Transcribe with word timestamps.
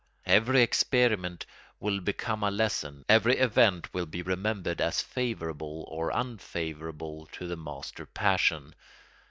Every 0.25 0.63
experiment 0.63 1.45
will 1.79 1.99
become 2.01 2.41
a 2.41 2.49
lesson, 2.49 3.05
every 3.07 3.37
event 3.37 3.93
will 3.93 4.07
be 4.07 4.23
remembered 4.23 4.81
as 4.81 4.99
favourable 4.99 5.85
or 5.91 6.09
unfavourable 6.09 7.27
to 7.33 7.45
the 7.47 7.55
master 7.55 8.07
passion. 8.07 8.73